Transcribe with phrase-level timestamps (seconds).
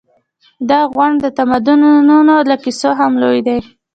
[0.69, 3.59] دا غونډ د تمدنونو له کیسو هم لوی دی.